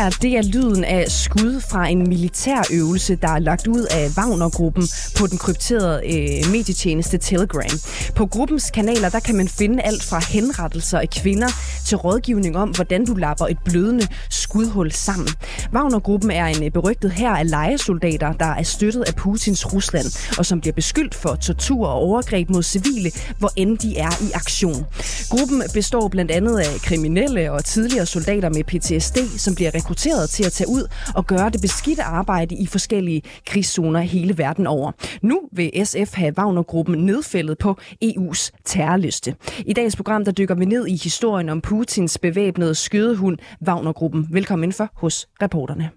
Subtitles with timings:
[0.00, 4.88] Her, det er lyden af skud fra en militærøvelse, der er lagt ud af Wagner-gruppen
[5.18, 7.70] på den krypterede øh, medietjeneste Telegram.
[8.14, 11.48] På gruppens kanaler, der kan man finde alt fra henrettelser af kvinder
[11.86, 14.06] til rådgivning om, hvordan du lapper et blødende
[14.50, 15.28] skudhul sammen.
[15.72, 20.46] Wagner-gruppen er en øh, berygtet her af lejesoldater, der er støttet af Putins Rusland, og
[20.46, 24.86] som bliver beskyldt for tortur og overgreb mod civile, hvor end de er i aktion.
[25.30, 30.44] Gruppen består blandt andet af kriminelle og tidligere soldater med PTSD, som bliver rekrutteret til
[30.44, 34.92] at tage ud og gøre det beskidte arbejde i forskellige krigszoner hele verden over.
[35.22, 39.34] Nu vil SF have Wagner-gruppen nedfældet på EU's terrorliste.
[39.66, 44.26] I dagens program der dykker vi ned i historien om Putins bevæbnede skydehund Wagner-gruppen.
[44.40, 45.90] Velkommen indenfor hos reporterne.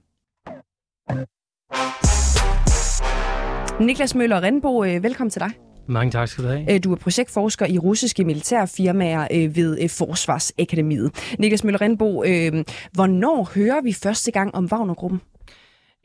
[3.86, 5.52] Niklas Møller Renbo, øh, velkommen til dig.
[5.88, 6.74] Mange tak skal du have.
[6.74, 11.36] Øh, du er projektforsker i russiske militærfirmaer øh, ved Forsvarsakademiet.
[11.40, 12.08] Niklas Møller Renbo,
[12.94, 15.22] hvornår hører vi første gang om Wagner-gruppen?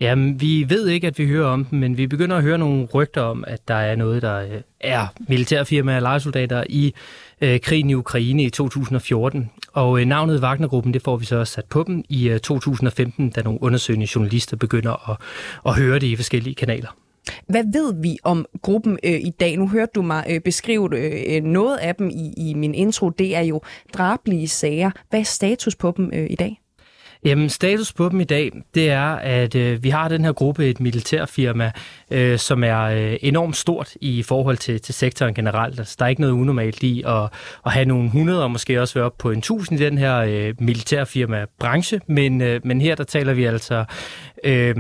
[0.01, 2.85] Jamen, vi ved ikke, at vi hører om dem, men vi begynder at høre nogle
[2.95, 6.95] rygter om, at der er noget, der øh, er militærfirmaer og lejesoldater i
[7.41, 9.51] øh, krigen i Ukraine i 2014.
[9.73, 13.31] Og øh, navnet Wagnergruppen, det får vi så også sat på dem i øh, 2015,
[13.31, 15.17] da nogle undersøgende journalister begynder at,
[15.67, 16.97] at høre det i forskellige kanaler.
[17.47, 19.57] Hvad ved vi om gruppen øh, i dag?
[19.57, 23.11] Nu hørte du mig øh, beskrive øh, øh noget af dem i, i min intro.
[23.11, 23.61] Det er jo
[23.95, 24.91] drablige sager.
[25.11, 26.61] Hvad er status på dem øh, i dag?
[27.25, 30.67] Jamen, status på dem i dag, det er, at øh, vi har den her gruppe,
[30.71, 31.73] et militærfirma,
[32.11, 35.79] øh, som er øh, enormt stort i forhold til, til sektoren generelt.
[35.79, 37.23] Altså, der er ikke noget unormalt i at,
[37.67, 40.17] at have nogle hundrede, og måske også være op på en tusind i den her
[40.17, 43.84] øh, militærfirma-branche, men, øh, men her der taler vi altså
[44.45, 44.75] øh,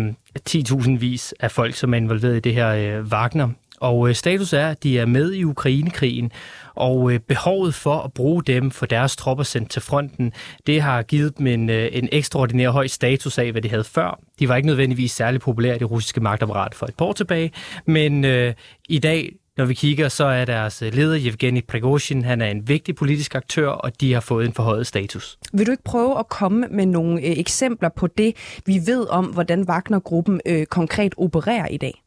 [0.50, 3.48] 10.000 vis af folk, som er involveret i det her øh, Wagner.
[3.80, 6.32] Og øh, status er, at de er med i Ukrainekrigen,
[6.74, 10.32] og øh, behovet for at bruge dem for deres tropper sendt til fronten,
[10.66, 14.20] det har givet dem en, øh, en ekstraordinær høj status af, hvad de havde før.
[14.38, 17.52] De var ikke nødvendigvis særlig populære i det russiske magtapparat for et par år tilbage,
[17.86, 18.54] men øh,
[18.88, 22.94] i dag når vi kigger, så er deres leder, Yevgeny Prigozhin, han er en vigtig
[22.94, 25.38] politisk aktør, og de har fået en forhøjet status.
[25.52, 29.24] Vil du ikke prøve at komme med nogle øh, eksempler på det, vi ved om,
[29.24, 32.02] hvordan Wagner-gruppen øh, konkret opererer i dag?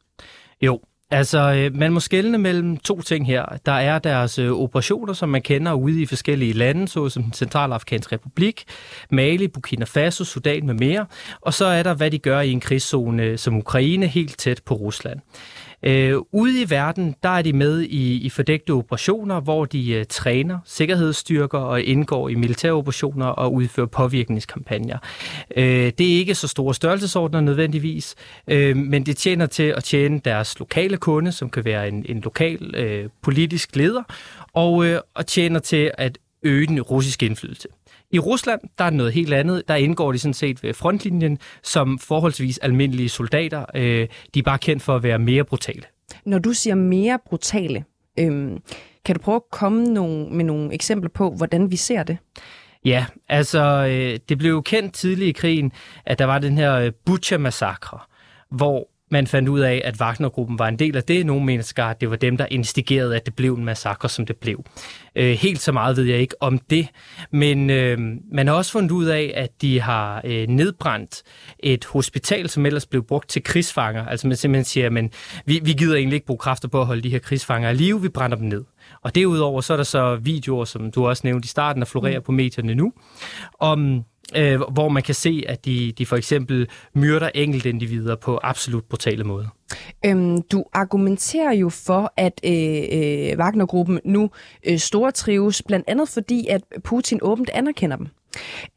[0.62, 0.80] Jo,
[1.12, 3.44] Altså, øh, man må skelne mellem to ting her.
[3.66, 8.14] Der er deres øh, operationer, som man kender ude i forskellige lande, såsom den Centralafrikanske
[8.14, 8.64] Republik,
[9.10, 11.06] Mali, Burkina Faso, Sudan med mere.
[11.40, 14.62] Og så er der, hvad de gør i en krigszone øh, som Ukraine, helt tæt
[14.64, 15.20] på Rusland.
[15.82, 20.04] Øh, ude i verden, der er de med i, i fordækte operationer, hvor de øh,
[20.08, 24.98] træner sikkerhedsstyrker og indgår i militære operationer og udfører påvirkningskampagner.
[25.56, 28.14] Øh, det er ikke så store størrelsesordner nødvendigvis,
[28.48, 32.20] øh, men det tjener til at tjene deres lokale kunde, som kan være en, en
[32.20, 34.02] lokal øh, politisk leder,
[34.52, 37.68] og, øh, og tjener til at øge den russiske indflydelse.
[38.12, 39.62] I Rusland, der er noget helt andet.
[39.68, 43.64] Der indgår de sådan set ved frontlinjen som forholdsvis almindelige soldater.
[43.74, 45.82] Øh, de er bare kendt for at være mere brutale.
[46.24, 47.84] Når du siger mere brutale,
[48.18, 48.58] øhm,
[49.04, 52.18] kan du prøve at komme nogle, med nogle eksempler på, hvordan vi ser det?
[52.84, 55.72] Ja, altså øh, det blev jo kendt tidligt i krigen,
[56.06, 57.98] at der var den her øh, Butcher-massakre,
[58.50, 61.26] hvor man fandt ud af, at Wagner-gruppen var en del af det.
[61.26, 64.36] Nogle mennesker, at det var dem, der instigerede, at det blev en massakre, som det
[64.36, 64.64] blev.
[65.16, 66.88] Øh, helt så meget ved jeg ikke om det,
[67.30, 67.98] men øh,
[68.32, 71.22] man har også fundet ud af, at de har øh, nedbrændt
[71.58, 74.06] et hospital, som ellers blev brugt til krigsfanger.
[74.06, 75.12] Altså man simpelthen siger, at
[75.46, 78.02] vi, vi gider egentlig ikke bruge kræfter på at holde de her krigsfanger i live,
[78.02, 78.64] vi brænder dem ned.
[79.02, 82.18] Og derudover så er der så videoer, som du også nævnte i starten, der florerer
[82.18, 82.24] mm.
[82.24, 82.92] på medierne nu,
[83.60, 84.04] om
[84.36, 88.84] øh, hvor man kan se, at de, de for eksempel myrder enkelte individer på absolut
[88.84, 89.48] brutale måder.
[90.04, 94.30] Øhm, du argumenterer jo for, at øh, øh, Wagner-gruppen nu
[94.66, 98.06] øh, stortrives, blandt andet fordi, at Putin åbent anerkender dem.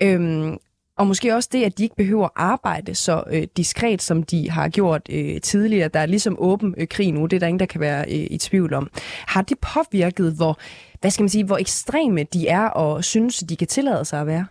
[0.01, 0.57] Øhm,
[0.97, 4.69] og måske også det, at de ikke behøver arbejde så øh, diskret, som de har
[4.69, 5.87] gjort øh, tidligere.
[5.87, 8.27] Der er ligesom åben øh, krig nu, det er der ingen, der kan være øh,
[8.29, 8.89] i tvivl om.
[9.27, 10.59] Har det påvirket, hvor,
[11.01, 14.27] hvad skal man sige, hvor ekstreme de er og synes, de kan tillade sig at
[14.27, 14.45] være?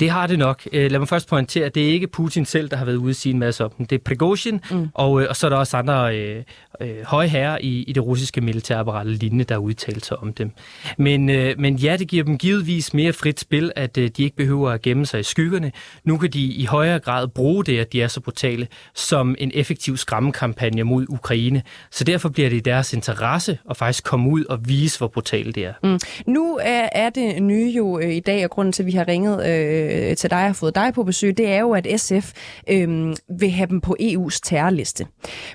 [0.00, 0.62] Det har det nok.
[0.72, 3.10] Øh, lad mig først pointere, at det er ikke Putin selv, der har været ude
[3.10, 3.86] at sige en masse om dem.
[3.86, 4.88] Det er Prigozhin, mm.
[4.94, 6.42] og, øh, og så er der også andre øh,
[6.80, 10.50] øh, høje herrer i, i det russiske militærapparat lignende, der udtaler sig om dem.
[10.98, 14.36] Men, øh, men ja, det giver dem givetvis mere frit spil, at øh, de ikke
[14.36, 15.72] behøver at gemme sig i skyggerne.
[16.04, 19.50] Nu kan de i højere grad bruge det, at de er så brutale, som en
[19.54, 21.62] effektiv skræmmekampagne mod Ukraine.
[21.90, 25.52] Så derfor bliver det i deres interesse at faktisk komme ud og vise, hvor brutale
[25.52, 25.72] det er.
[25.82, 25.98] Mm.
[26.26, 29.08] Nu er, er det nye jo øh, i dag, og grunden til, at vi har
[29.08, 32.32] ringet øh, Øh, til dig og fået dig på besøg, det er jo, at SF
[32.70, 35.06] øh, vil have dem på EU's terrorliste.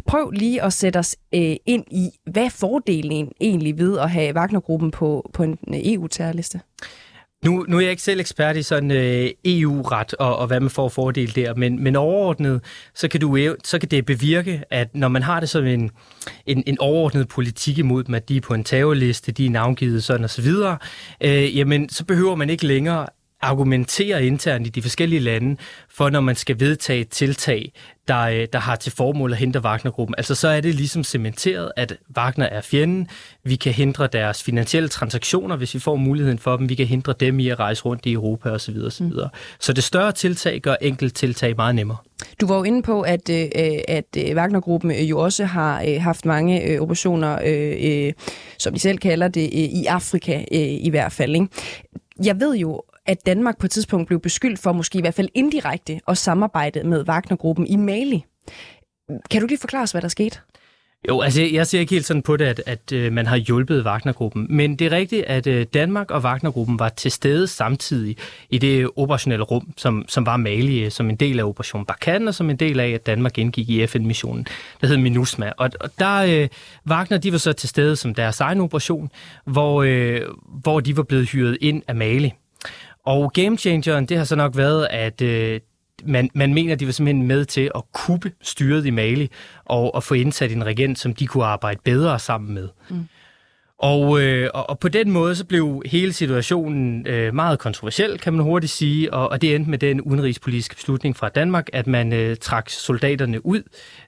[0.07, 4.36] Prøv lige at sætte os øh, ind i, hvad er fordelen egentlig ved at have
[4.36, 6.60] Wagnergruppen på, på en øh, EU-terrorliste?
[7.44, 10.69] Nu, nu er jeg ikke selv ekspert i sådan øh, EU-ret og, og hvad man
[10.69, 12.62] får fordel der, men, men overordnet,
[12.95, 15.92] så kan, du, så kan det bevirke, at når man har det som en,
[16.45, 20.04] en, en overordnet politik imod dem, at de er på en terrorliste, de er navngivet
[20.04, 20.77] sådan og så videre,
[21.21, 23.07] øh, jamen så behøver man ikke længere
[23.44, 25.57] argumentere internt i de forskellige lande
[25.90, 27.72] for, når man skal vedtage et tiltag,
[28.07, 30.16] der, øh, der har til formål at hindre Wagner-gruppen.
[30.18, 33.07] Altså så er det ligesom cementeret, at Wagner er fjenden.
[33.44, 36.69] Vi kan hindre deres finansielle transaktioner, hvis vi får muligheden for dem.
[36.69, 38.78] Vi kan hindre dem i at rejse rundt i Europa osv.
[38.86, 39.06] osv.
[39.06, 39.13] Mm.
[39.60, 41.98] Så det større tiltag gør enkelt tiltag meget nemmere.
[42.42, 43.48] Du var jo inde på, at, øh,
[43.88, 47.39] at øh, Wagner-gruppen jo også har haft mange operationer,
[48.57, 51.36] som de selv kalder det, i Afrika i hvert fald.
[51.36, 51.48] Ikke?
[52.24, 55.29] Jeg ved jo at Danmark på et tidspunkt blev beskyldt for, måske i hvert fald
[55.33, 58.23] indirekte, at samarbejde med Wagner-gruppen i Mali.
[59.31, 60.39] Kan du lige forklare os, hvad der skete?
[61.07, 63.85] Jo, altså jeg ser ikke helt sådan på det, at, at øh, man har hjulpet
[63.85, 64.47] Wagnergruppen.
[64.50, 68.17] Men det er rigtigt, at øh, Danmark og Wagnergruppen var til stede samtidig
[68.50, 72.27] i det operationelle rum, som, som var Mali, øh, som en del af Operation Barkan,
[72.27, 74.47] og som en del af, at Danmark indgik i FN-missionen,
[74.81, 75.51] der hed MINUSMA.
[75.57, 76.47] Og, og der, øh,
[76.88, 79.11] Wagner, de var så til stede som deres egen operation,
[79.45, 80.21] hvor, øh,
[80.61, 82.33] hvor de var blevet hyret ind af Mali.
[83.05, 85.59] Og game changeren, det har så nok været, at øh,
[86.05, 89.31] man, man mener, de var simpelthen med til at kuppe styret i Mali
[89.65, 92.69] og, at få indsat en regent, som de kunne arbejde bedre sammen med.
[92.89, 93.07] Mm.
[93.83, 98.33] Og, øh, og, og på den måde så blev hele situationen øh, meget kontroversiel, kan
[98.33, 102.13] man hurtigt sige, og, og det endte med den udenrigspolitiske beslutning fra Danmark, at man
[102.13, 103.62] øh, trak soldaterne ud.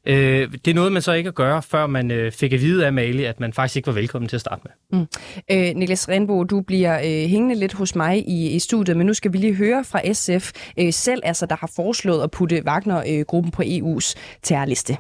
[0.06, 2.86] Øh, det er noget, man så ikke at gøre, før man øh, fik at vide
[2.86, 5.00] af Mali, at man faktisk ikke var velkommen til at starte med.
[5.00, 5.08] Mm.
[5.52, 9.14] Øh, Niklas Renbo, du bliver øh, hængende lidt hos mig i, i studiet, men nu
[9.14, 13.50] skal vi lige høre fra SF øh, selv, altså der har foreslået at putte Wagner-gruppen
[13.50, 14.98] øh, på EU's terrorliste.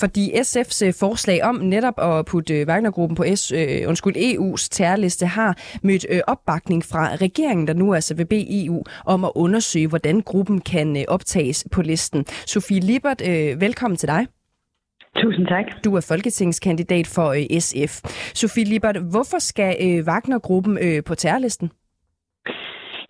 [0.00, 4.68] Fordi SF's øh, forslag om netop at putte øh, Wagnergruppen på S, øh, undskyld, EU's
[4.70, 9.32] terrorliste har mødt øh, opbakning fra regeringen, der nu altså vil bede EU om at
[9.34, 12.24] undersøge, hvordan gruppen kan øh, optages på listen.
[12.24, 14.26] Sofie Libert, øh, velkommen til dig.
[15.16, 15.64] Tusind tak.
[15.84, 17.92] Du er folketingskandidat for øh, SF.
[18.34, 21.70] Sofie Libert, hvorfor skal øh, Wagner-gruppen øh, på terrorlisten?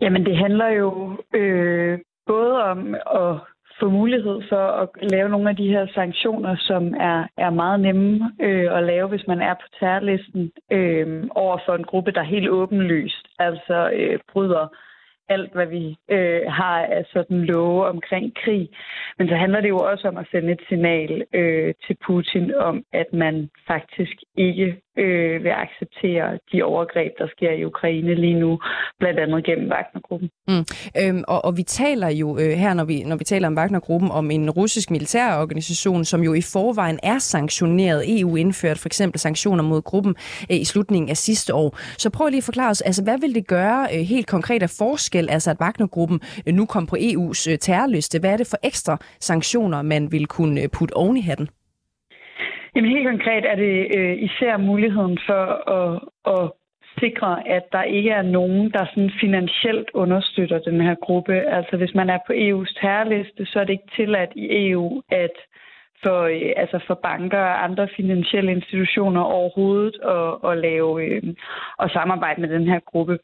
[0.01, 3.41] Jamen, det handler jo øh, både om at
[3.81, 8.33] få mulighed for at lave nogle af de her sanktioner, som er, er meget nemme
[8.41, 12.49] øh, at lave, hvis man er på terrorlisten øh, over for en gruppe, der helt
[12.49, 14.67] åbenlyst altså øh, bryder
[15.29, 18.69] alt, hvad vi øh, har af sådan love omkring krig.
[19.19, 22.85] Men så handler det jo også om at sende et signal øh, til Putin om,
[22.93, 28.61] at man faktisk ikke øh, vil acceptere de overgreb, der sker i Ukraine lige nu,
[28.99, 30.31] blandt andet gennem Wagnergruppen.
[30.49, 30.65] Mm.
[31.01, 34.11] Øhm, og, og vi taler jo øh, her, når vi, når vi taler om Wagnergruppen,
[34.11, 38.21] om en russisk militærorganisation, som jo i forvejen er sanktioneret.
[38.21, 40.15] EU indført for eksempel sanktioner mod gruppen
[40.51, 41.79] øh, i slutningen af sidste år.
[41.99, 44.71] Så prøv lige at forklare os, altså hvad vil det gøre øh, helt konkret af
[44.71, 48.19] forskel, altså at Wagnergruppen øh, nu kom på EU's øh, terrorliste?
[48.19, 51.49] Hvad er det for ekstra sanktioner, man vil kunne øh, putte oven i hatten?
[52.75, 55.43] Jamen helt konkret er det øh, især muligheden for
[55.79, 56.53] at, at
[57.01, 61.35] sikre, at der ikke er nogen, der sådan finansielt understøtter den her gruppe.
[61.35, 65.37] Altså hvis man er på EU's terrorliste, så er det ikke tilladt i EU at
[66.03, 71.23] for, øh, altså for banker og andre finansielle institutioner overhovedet at, at lave øh,
[71.79, 73.19] og samarbejde med den her gruppe.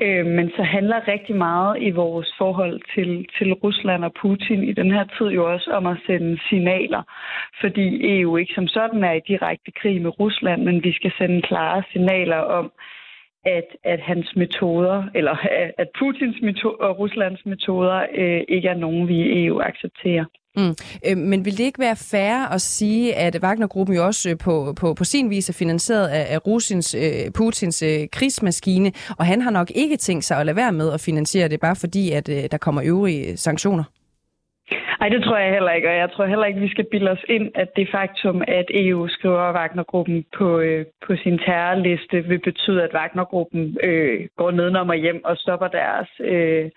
[0.00, 4.72] Øh, men så handler rigtig meget i vores forhold til, til Rusland og Putin i
[4.72, 7.02] den her tid jo også om at sende signaler,
[7.60, 7.86] fordi
[8.20, 11.82] EU ikke som sådan er i direkte krig med Rusland, men vi skal sende klare
[11.92, 12.72] signaler om,
[13.44, 15.36] at, at hans metoder, eller
[15.78, 20.24] at Putins metoder og Ruslands metoder øh, ikke er nogen, vi i EU accepterer.
[20.56, 20.74] Mm.
[21.06, 24.74] Øh, men vil det ikke være fair at sige, at Wagner-gruppen jo også øh, på,
[24.80, 29.40] på, på sin vis er finansieret af, af Rusins, øh, Putins øh, krigsmaskine, og han
[29.42, 32.28] har nok ikke tænkt sig at lade være med at finansiere det, bare fordi at
[32.28, 33.84] øh, der kommer øvrige sanktioner?
[35.00, 37.24] Nej, det tror jeg heller ikke, og jeg tror heller ikke, vi skal bilde os
[37.28, 42.82] ind, at det faktum, at EU skriver Wagnergruppen på, øh, på sin terrorliste, vil betyde,
[42.82, 46.70] at Wagnergruppen øh, går nedenom og hjem og stopper deres, øh,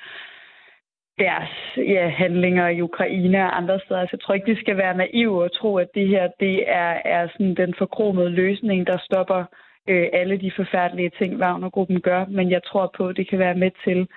[1.20, 4.00] deres ja, handlinger i Ukraine og andre steder.
[4.00, 6.94] Altså, jeg tror ikke, vi skal være naive og tro, at det her det er,
[7.06, 9.44] er sådan den forkromede løsning, der stopper
[9.88, 12.26] øh, alle de forfærdelige ting, Wagnergruppen gør.
[12.26, 14.08] Men jeg tror på, at det kan være med til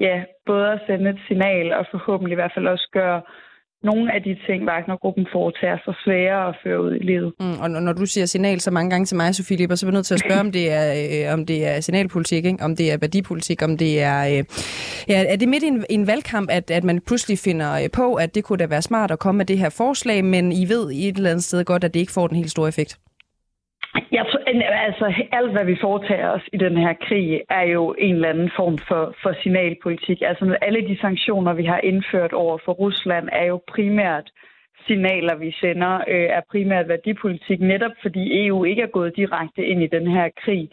[0.00, 3.22] ja, både at sende et signal og forhåbentlig i hvert fald også gøre
[3.82, 7.32] nogle af de ting, Wagner-gruppen foretager sig svære at føre ud i livet.
[7.40, 9.90] Mm, og når du siger signal så mange gange til mig, Sofie Lipper, så er
[9.90, 10.86] vi nødt til at spørge, om det er,
[11.28, 12.64] øh, om det er signalpolitik, ikke?
[12.64, 14.18] om det er værdipolitik, om det er...
[14.32, 14.44] Øh,
[15.08, 18.14] ja, er det midt i en, en valgkamp, at, at man pludselig finder øh, på,
[18.14, 20.90] at det kunne da være smart at komme med det her forslag, men I ved
[20.92, 22.98] i et eller andet sted godt, at det ikke får den helt store effekt?
[24.12, 28.14] Jeg Øh, altså, alt, hvad vi foretager os i den her krig, er jo en
[28.14, 30.22] eller anden form for, for signalpolitik.
[30.22, 34.30] Altså, alle de sanktioner, vi har indført over for Rusland, er jo primært
[34.86, 39.82] signaler, vi sender, øh, er primært værdipolitik, netop fordi EU ikke er gået direkte ind
[39.82, 40.70] i den her krig.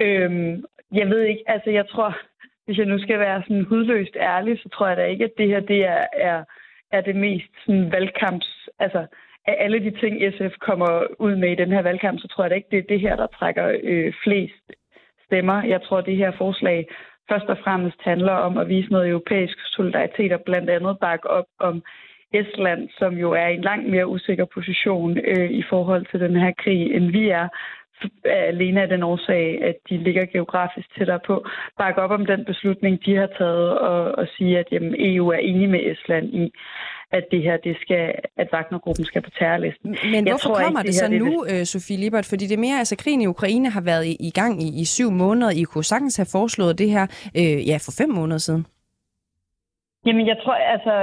[0.00, 2.18] Øhm, jeg ved ikke, altså jeg tror,
[2.64, 5.48] hvis jeg nu skal være sådan hudløst ærlig, så tror jeg da ikke, at det
[5.48, 6.44] her det er, er,
[6.92, 8.68] er det mest sådan valgkamps...
[8.78, 9.06] Altså,
[9.46, 12.50] af alle de ting, SF kommer ud med i den her valgkamp, så tror jeg
[12.50, 14.72] da ikke, det er det her, der trækker øh, flest
[15.26, 15.62] stemmer.
[15.62, 16.86] Jeg tror, det her forslag
[17.30, 21.46] først og fremmest handler om at vise noget europæisk solidaritet og blandt andet bakke op
[21.60, 21.82] om
[22.32, 26.36] Estland, som jo er i en langt mere usikker position øh, i forhold til den
[26.36, 27.48] her krig, end vi er
[28.24, 31.46] alene af den årsag, at de ligger geografisk tættere på,
[31.78, 35.38] bakke op om den beslutning, de har taget, og, og sige, at jamen, EU er
[35.38, 36.52] enige med Estland i,
[37.18, 38.04] at det her, det skal,
[38.36, 39.90] at Wagner-gruppen skal på terrorlisten.
[40.14, 41.60] Men jeg hvorfor tror kommer ikke, det, det så det nu, det...
[41.60, 42.26] Øh, Sofie Libert?
[42.30, 44.84] Fordi det er mere, altså krigen i Ukraine har været i, i gang i, i
[44.84, 45.50] syv måneder.
[45.50, 47.04] I kunne sagtens have foreslået det her,
[47.40, 48.66] øh, ja, for fem måneder siden.
[50.06, 50.94] Jamen, jeg tror, altså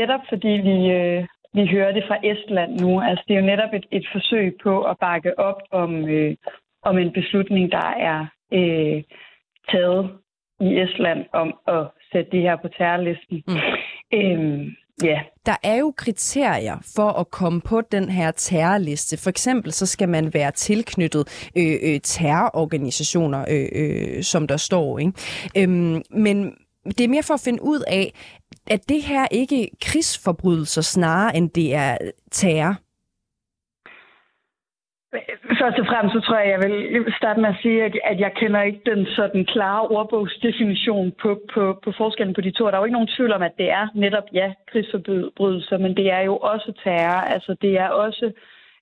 [0.00, 1.20] netop fordi vi, øh,
[1.54, 4.82] vi hører det fra Estland nu, altså det er jo netop et, et forsøg på
[4.82, 6.36] at bakke op om, øh,
[6.82, 8.20] om en beslutning, der er
[8.52, 9.02] øh,
[9.70, 10.10] taget
[10.60, 11.82] i Estland om at
[12.12, 13.42] sætte det her på terrorlisten.
[13.48, 13.54] Mm.
[14.18, 15.20] Øhm, Ja.
[15.46, 19.16] Der er jo kriterier for at komme på den her terrorliste.
[19.16, 24.98] For eksempel så skal man være tilknyttet øh, øh, terrororganisationer, øh, øh, som der står.
[24.98, 25.12] Ikke?
[25.56, 26.52] Øhm, men
[26.84, 28.14] det er mere for at finde ud af,
[28.66, 31.98] at det her ikke krigsforbrydelser snarere, end det er
[32.30, 32.76] terror.
[35.60, 36.60] Først og fremmest så tror jeg, jeg
[37.04, 41.40] vil starte med at sige, at, at jeg kender ikke den sådan klare ordbogsdefinition på,
[41.54, 42.66] på, på forskellen på de to.
[42.66, 46.12] Der er jo ikke nogen tvivl om, at det er netop, ja, krigsforbrydelser, men det
[46.12, 47.20] er jo også terror.
[47.34, 48.32] Altså det er også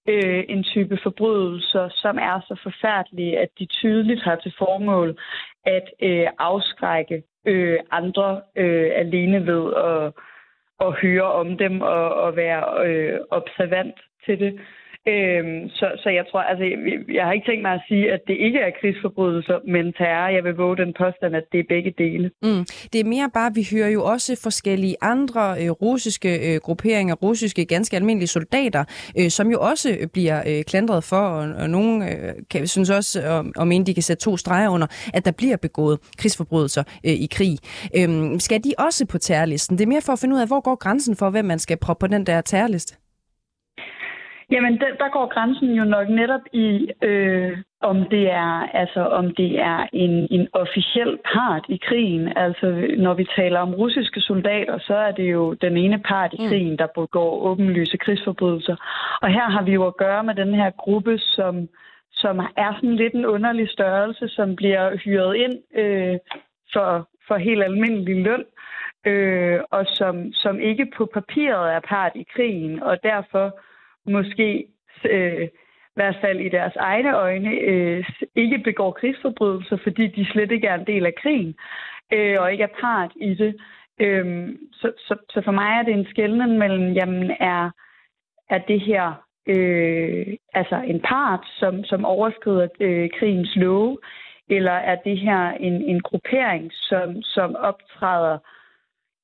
[0.09, 5.19] øh, en type forbrydelser, som er så forfærdelige, at de tydeligt har til formål
[5.67, 10.13] at øh, afskrække øh, andre øh, alene ved at,
[10.87, 14.61] at høre om dem og, og være øh, observant til det.
[15.09, 16.79] Øhm, så, så jeg tror, altså, jeg,
[17.17, 20.29] jeg har ikke tænkt mig at sige, at det ikke er krigsforbrydelser, men terror.
[20.29, 22.31] Jeg vil våge den påstand, at det er begge dele.
[22.43, 22.65] Mm.
[22.93, 27.65] Det er mere bare, vi hører jo også forskellige andre øh, russiske øh, grupperinger, russiske
[27.65, 28.85] ganske almindelige soldater,
[29.19, 32.91] øh, som jo også øh, bliver øh, klandret for, og, og nogen øh, kan synes
[32.91, 36.83] også, om, om en de kan sætte to streger under, at der bliver begået krigsforbrydelser
[37.07, 37.59] øh, i krig.
[37.99, 39.79] Øhm, skal de også på terrorlisten?
[39.79, 41.77] Det er mere for at finde ud af, hvor går grænsen for, hvem man skal
[41.77, 43.06] proppe på den der terrorliste?
[44.51, 49.35] Jamen, der, der går grænsen jo nok netop i, øh, om det er altså om
[49.35, 52.33] det er en, en officiel part i krigen.
[52.37, 52.67] Altså,
[52.99, 56.49] når vi taler om russiske soldater, så er det jo den ene part i mm.
[56.49, 58.77] krigen, der begår åbenlyse krigsforbrydelser.
[59.23, 61.69] Og her har vi jo at gøre med den her gruppe, som,
[62.13, 66.17] som er sådan lidt en underlig størrelse, som bliver hyret ind øh,
[66.73, 68.45] for, for helt almindelig løn,
[69.07, 73.59] øh, og som, som ikke på papiret er part i krigen, og derfor
[74.07, 74.67] måske
[75.11, 80.51] øh, i hvert fald i deres egne øjne øh, ikke begår krigsforbrydelser, fordi de slet
[80.53, 81.55] ikke er en del af krigen
[82.13, 83.57] øh, og ikke er part i det.
[84.01, 87.71] Øh, så, så, så for mig er det en skældning mellem, jamen er,
[88.51, 93.99] er det her øh, altså en part, som, som overskrider øh, krigens love,
[94.49, 98.39] eller er det her en, en gruppering, som, som optræder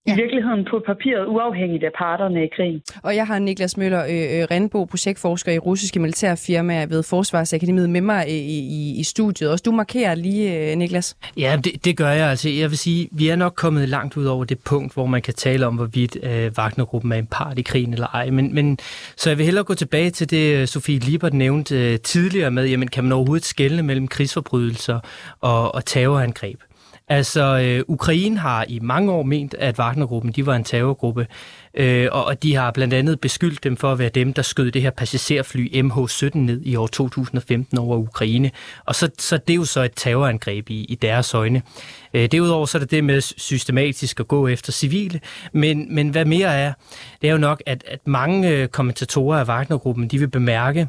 [0.07, 0.13] ja.
[0.13, 2.83] i virkeligheden på papiret uafhængigt af parterne i krigen.
[3.03, 8.01] Og jeg har Niklas Møller øh, øh Renbo, projektforsker i russiske militærfirmaer ved Forsvarsakademiet med
[8.01, 9.51] mig i, i, i studiet.
[9.51, 11.17] Også du markerer lige, øh, Niklas.
[11.37, 12.31] Ja, det, det gør jeg.
[12.31, 15.23] Altså, jeg vil sige, vi er nok kommet langt ud over det punkt, hvor man
[15.23, 18.31] kan tale om, hvorvidt øh, Wagnergruppen er en part i krigen eller ej.
[18.31, 18.79] Men, men,
[19.17, 22.69] så jeg vil hellere gå tilbage til det, øh, Sofie Liebert nævnte øh, tidligere med,
[22.69, 25.01] jamen, kan man overhovedet skelne mellem krigsforbrydelser
[25.41, 26.61] og, og terrorangreb?
[27.09, 31.27] Altså, øh, Ukraine har i mange år ment, at Wagnergruppen de var en terrorgruppe,
[31.75, 34.83] øh, og de har blandt andet beskyldt dem for at være dem, der skød det
[34.83, 38.51] her passagerfly MH17 ned i år 2015 over Ukraine.
[38.85, 41.63] Og så, så det er jo så et terrorangreb i, i deres øjne.
[42.15, 45.21] Øh, derudover så er det det med systematisk at gå efter civile,
[45.53, 46.73] men, men hvad mere er,
[47.23, 50.89] det er jo nok, at, at mange øh, kommentatorer af Wagnergruppen, de vil bemærke,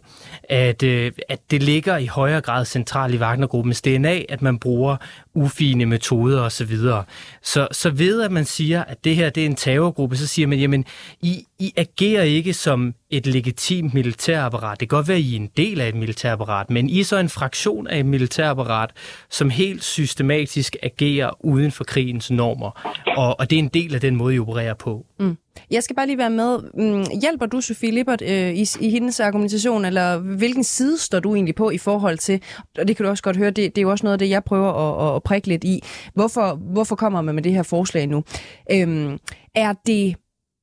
[0.49, 4.97] at, øh, at det ligger i højere grad centralt i Wagnergruppens DNA, at man bruger
[5.33, 6.49] ufine metoder osv.
[6.49, 7.03] Så, videre.
[7.41, 10.47] så så ved at man siger, at det her det er en terrorgruppe, så siger
[10.47, 10.72] man, jamen,
[11.21, 14.79] i, I agerer ikke som et legitimt militærapparat.
[14.79, 17.03] Det kan godt være, at I er en del af et militærapparat, men I er
[17.03, 18.89] så en fraktion af et militærapparat,
[19.29, 22.93] som helt systematisk agerer uden for krigens normer.
[23.17, 25.05] Og, og det er en del af den måde, I opererer på.
[25.19, 25.37] Mm.
[25.71, 26.59] Jeg skal bare lige være med.
[26.73, 31.35] Mm, hjælper du Sofie Lippert øh, i, i hendes argumentation, eller hvilken side står du
[31.35, 32.41] egentlig på i forhold til,
[32.77, 34.29] og det kan du også godt høre, det, det er jo også noget af det,
[34.29, 34.73] jeg prøver
[35.09, 35.83] at, at prikke lidt i.
[36.13, 38.23] Hvorfor, hvorfor kommer man med det her forslag nu?
[38.71, 39.19] Øhm,
[39.55, 40.15] er det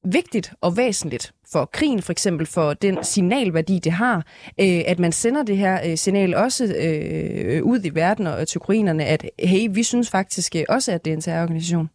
[0.04, 4.16] vigtigt og væsentligt for krigen, for eksempel for den signalværdi, det har,
[4.60, 8.58] øh, at man sender det her øh, signal også øh, ud i verden og til
[8.58, 11.90] ukrainerne, at hey, vi synes faktisk øh, også, at det er en terrororganisation.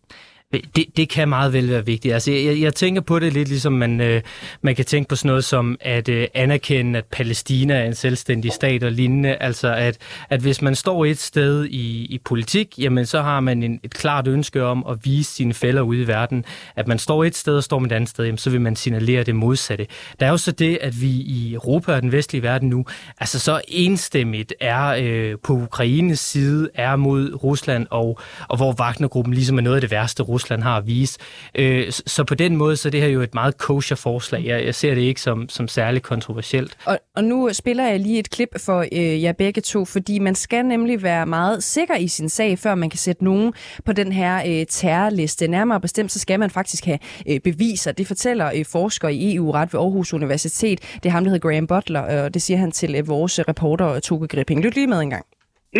[0.53, 2.13] Det, det kan meget vel være vigtigt.
[2.13, 4.21] Altså, jeg, jeg tænker på det lidt ligesom man, øh,
[4.61, 8.51] man kan tænke på sådan noget som at øh, anerkende, at Palæstina er en selvstændig
[8.51, 9.35] stat og lignende.
[9.35, 9.97] Altså at,
[10.29, 13.93] at hvis man står et sted i, i politik, jamen så har man en, et
[13.93, 16.45] klart ønske om at vise sine fælder ude i verden.
[16.75, 18.75] At man står et sted og står med et andet sted, jamen, så vil man
[18.75, 19.87] signalere det modsatte.
[20.19, 22.85] Der er jo så det, at vi i Europa og den vestlige verden nu,
[23.19, 29.33] altså så enstemmigt er øh, på Ukraines side, er mod Rusland, og, og hvor Wagnergruppen
[29.33, 31.19] ligesom er noget af det værste Rusland har at vise.
[31.55, 34.41] Øh, så på den måde, så er det her jo et meget kosher forslag.
[34.45, 36.77] Jeg, jeg ser det ikke som, som særligt kontroversielt.
[36.85, 40.35] Og, og nu spiller jeg lige et klip for øh, jer begge to, fordi man
[40.35, 43.53] skal nemlig være meget sikker i sin sag, før man kan sætte nogen
[43.85, 45.47] på den her øh, terrorliste.
[45.47, 46.99] Nærmere bestemt, så skal man faktisk have
[47.29, 47.91] øh, beviser.
[47.91, 50.79] Det fortæller øh, forsker i EU-ret ved Aarhus Universitet.
[51.03, 53.99] Det er ham, der hedder Graham Butler, og det siger han til øh, vores reporter
[53.99, 54.63] Toge Gripping.
[54.63, 55.25] Lyt lige med en gang.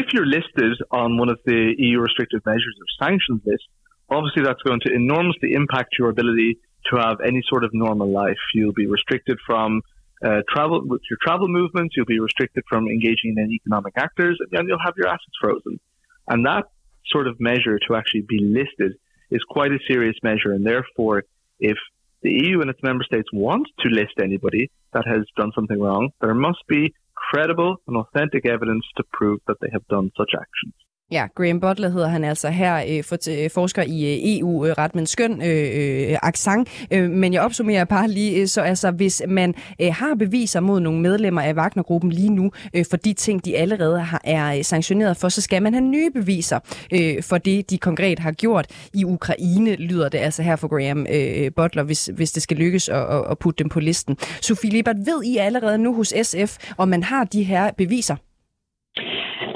[0.02, 3.68] If you're listed on one of the EU restricted measures or sanctions list,
[4.10, 6.58] obviously that's going to enormously impact your ability
[6.92, 8.38] to have any sort of normal life.
[8.54, 9.82] You'll be restricted from
[10.24, 11.96] uh, travel with your travel movements.
[11.98, 15.80] You'll be restricted from engaging in economic actors, and you'll have your assets frozen.
[16.28, 16.66] And that
[17.08, 18.98] sort of measure to actually be listed
[19.30, 20.54] is quite a serious measure.
[20.54, 21.24] And therefore,
[21.60, 21.78] if
[22.22, 26.10] the EU and its member states want to list anybody that has done something wrong,
[26.22, 30.74] there must be credible and authentic evidence to prove that they have done such actions.
[31.12, 34.90] Ja, Graham Butler hedder han altså her, øh, for, øh, forsker i øh, EU-ret øh,
[34.94, 36.70] med en skøn øh, øh, accent.
[36.92, 40.80] Øh, men jeg opsummerer bare lige, øh, så altså hvis man øh, har beviser mod
[40.80, 44.64] nogle medlemmer af Wagner-gruppen lige nu, øh, for de ting, de allerede har, er øh,
[44.64, 46.60] sanktioneret for, så skal man have nye beviser
[46.94, 51.06] øh, for det, de konkret har gjort i Ukraine, lyder det altså her for Graham
[51.10, 54.18] øh, Butler, hvis, hvis det skal lykkes at, at putte dem på listen.
[54.42, 58.16] Sofie Libert, ved I allerede nu hos SF, om man har de her beviser?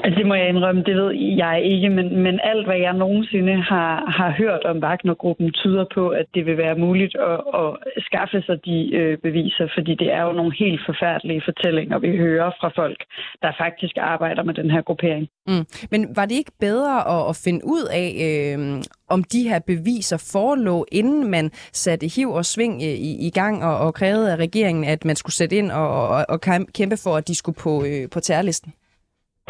[0.04, 1.12] Altså, det må jeg indrømme, det ved
[1.44, 6.08] jeg ikke, men, men alt, hvad jeg nogensinde har, har hørt om Wagner-gruppen, tyder på,
[6.08, 7.70] at det vil være muligt at, at
[8.08, 12.50] skaffe sig de øh, beviser, fordi det er jo nogle helt forfærdelige fortællinger, vi hører
[12.60, 13.04] fra folk,
[13.42, 15.28] der faktisk arbejder med den her gruppering.
[15.46, 15.64] Mm.
[15.90, 20.28] Men var det ikke bedre at, at finde ud af, øh, om de her beviser
[20.32, 24.36] forelå, inden man satte hiv og sving øh, i, i gang og, og krævede af
[24.36, 26.40] regeringen, at man skulle sætte ind og, og, og
[26.74, 28.72] kæmpe for, at de skulle på, øh, på terrorlisten?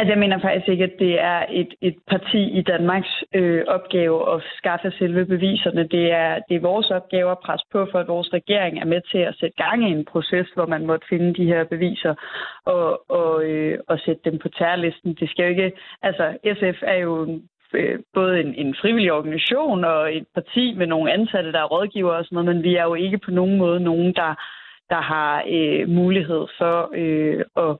[0.01, 4.35] Altså, jeg mener faktisk ikke, at det er et, et parti i Danmarks øh, opgave
[4.35, 5.89] at skaffe selve beviserne.
[5.89, 9.01] Det er, det er vores opgave at presse på for, at vores regering er med
[9.11, 12.15] til at sætte gang i en proces, hvor man måtte finde de her beviser
[12.65, 15.15] og, og, øh, og sætte dem på terrorlisten.
[15.15, 15.73] Det skal jo ikke...
[16.03, 16.25] Altså,
[16.59, 17.41] SF er jo
[17.75, 22.13] øh, både en, en frivillig organisation og et parti med nogle ansatte, der er rådgiver
[22.13, 24.35] og sådan noget, men vi er jo ikke på nogen måde nogen, der,
[24.91, 27.77] der har øh, mulighed for øh, at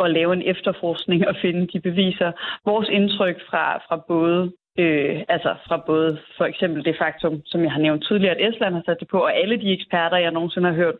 [0.00, 2.32] at lave en efterforskning og finde de beviser.
[2.64, 7.72] Vores indtryk fra, fra både Øh, altså fra både for eksempel det faktum, som jeg
[7.72, 10.68] har nævnt tidligere, at Estland har sat det på, og alle de eksperter, jeg nogensinde
[10.68, 10.94] har hørt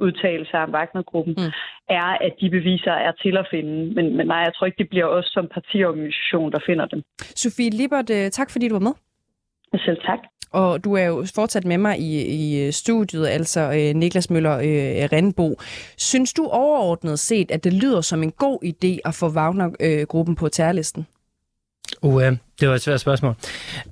[0.00, 1.52] udtale sig om Wagner-gruppen, mm.
[1.88, 3.94] er, at de beviser er til at finde.
[3.94, 7.02] Men, men nej, jeg tror ikke, det bliver os som partiorganisation, der finder dem.
[7.18, 8.94] Sofie Libert, øh, tak fordi du var med.
[9.86, 10.18] Selv tak.
[10.54, 14.58] Og du er jo fortsat med mig i, i øh, studiet, altså øh, Niklas Møller
[14.58, 15.56] øh, øh Renbo.
[15.96, 20.36] Synes du overordnet set, at det lyder som en god idé at få Wagner-gruppen øh,
[20.36, 21.06] på terrorlisten?
[22.02, 22.22] Uh,
[22.60, 23.34] det var et svært spørgsmål.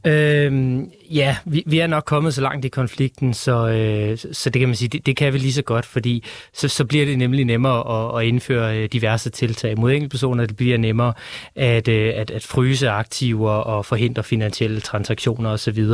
[0.07, 0.79] Øh,
[1.11, 4.69] ja, vi, vi er nok kommet så langt i konflikten, så, øh, så det kan
[4.69, 7.45] man sige, det, det kan vi lige så godt, fordi så, så bliver det nemlig
[7.45, 10.47] nemmere at, at indføre øh, diverse tiltag mod enkeltpersoner.
[10.47, 11.13] Det bliver nemmere
[11.57, 15.87] at, øh, at, at fryse aktiver og forhindre finansielle transaktioner osv.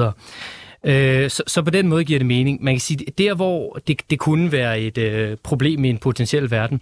[0.85, 2.65] Øh, så, så på den måde giver det mening.
[2.65, 6.51] Man kan sige, der hvor det, det kunne være et øh, problem i en potentiel
[6.51, 6.81] verden,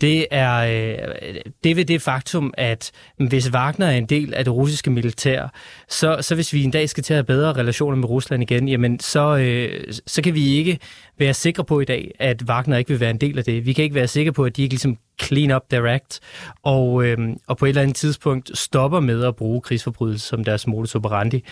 [0.00, 4.54] det er øh, det ved det faktum, at hvis Wagner er en del af det
[4.54, 5.52] russiske militær,
[5.88, 8.68] så, så hvis vi en dag skal til at have bedre relationer med Rusland igen,
[8.68, 10.78] jamen så, øh, så kan vi ikke
[11.18, 13.66] være sikre på i dag, at Wagner ikke vil være en del af det.
[13.66, 16.20] Vi kan ikke være sikre på, at de ikke ligesom clean up their act,
[16.62, 20.66] og, øh, og på et eller andet tidspunkt stopper med at bruge krigsforbrydelser som deres
[20.66, 21.44] modus operandi.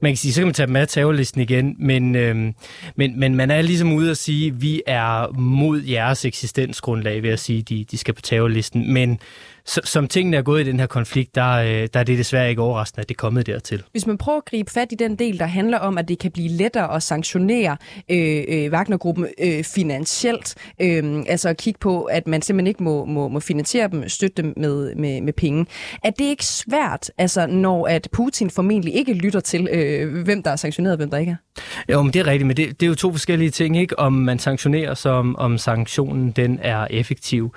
[0.00, 2.52] Man kan sige, så kan man tage dem af terrorlisten igen, men, øh,
[2.96, 7.40] men, men man er ligesom ude at sige, vi er mod jeres eksistensgrundlag ved at
[7.40, 9.18] sige, de, de skal på terrorlisten, men
[9.68, 12.62] som tingene er gået i den her konflikt, der, øh, der er det desværre ikke
[12.62, 13.82] overraskende, at det er kommet dertil.
[13.92, 16.30] Hvis man prøver at gribe fat i den del, der handler om, at det kan
[16.30, 17.76] blive lettere at sanktionere
[18.10, 23.04] øh, øh, Wagner-gruppen øh, finansielt, øh, altså at kigge på, at man simpelthen ikke må,
[23.04, 25.66] må, må finansiere dem, støtte dem med, med, med penge.
[26.04, 30.50] Er det ikke svært, altså når at Putin formentlig ikke lytter til, øh, hvem der
[30.50, 31.92] er sanktioneret og hvem der ikke er?
[31.92, 33.98] Jo, men det er rigtigt, men det, det er jo to forskellige ting, ikke?
[33.98, 37.54] Om man sanktionerer, som om sanktionen den er effektiv.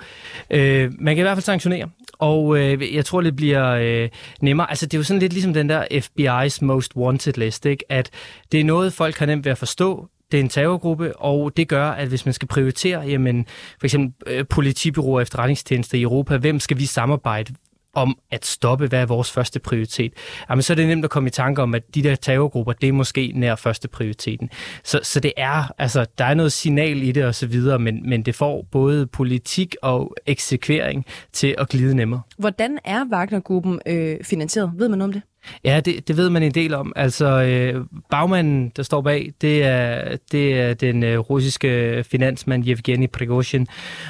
[0.50, 1.88] Øh, man kan i hvert fald sanktionere,
[2.22, 4.08] og øh, jeg tror, det bliver øh,
[4.40, 4.70] nemmere.
[4.70, 7.84] Altså, det er jo sådan lidt ligesom den der FBI's Most Wanted list, ikke?
[7.88, 8.10] At
[8.52, 10.08] det er noget, folk har nemt ved at forstå.
[10.32, 13.46] Det er en terrorgruppe, og det gør, at hvis man skal prioritere, jamen,
[13.80, 17.54] for eksempel øh, politibyråer og efterretningstjenester i Europa, hvem skal vi samarbejde
[17.94, 20.12] om at stoppe, hvad er vores første prioritet,
[20.50, 22.88] jamen så er det nemt at komme i tanke om, at de der terrorgrupper, det
[22.88, 24.50] er måske nær første prioriteten.
[24.84, 28.08] Så, så det er, altså, der er noget signal i det og så videre, men,
[28.08, 32.20] men det får både politik og eksekvering til at glide nemmere.
[32.42, 34.72] Hvordan er Wagner-gruppen øh, finansieret?
[34.76, 35.22] Ved man noget om det?
[35.64, 36.92] Ja, det, det ved man en del om.
[36.96, 43.08] Altså, øh, bagmanden, der står bag, det er, det er den øh, russiske finansmand Yevgeny
[43.08, 43.66] Prigozhin.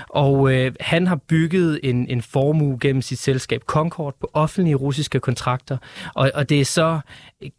[0.09, 5.21] Og øh, han har bygget en, en formue gennem sit selskab Concord på offentlige russiske
[5.21, 5.77] kontrakter.
[6.15, 7.01] Og, og det er så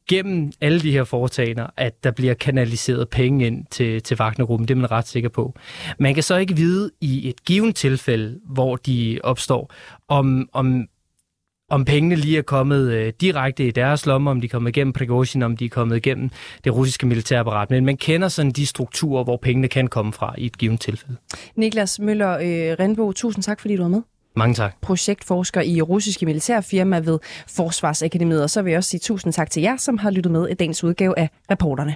[0.09, 4.67] gennem alle de her foretagender, at der bliver kanaliseret penge ind til, til Wagner-gruppen.
[4.67, 5.53] Det er man ret sikker på.
[5.99, 9.73] Man kan så ikke vide i et givet tilfælde, hvor de opstår,
[10.07, 10.62] om, om
[11.69, 14.93] om pengene lige er kommet øh, direkte i deres lomme, om de er kommet igennem
[14.93, 16.29] Prigozhin, om de er kommet igennem
[16.63, 17.69] det russiske militærapparat.
[17.69, 21.15] Men man kender sådan de strukturer, hvor pengene kan komme fra i et givet tilfælde.
[21.55, 24.01] Niklas Møller øh, Renbo, tusind tak, fordi du var med.
[24.35, 24.75] Mange tak.
[24.81, 28.43] Projektforsker i russiske militærfirma ved Forsvarsakademiet.
[28.43, 30.53] Og så vil jeg også sige tusind tak til jer, som har lyttet med i
[30.53, 31.95] dagens udgave af Reporterne.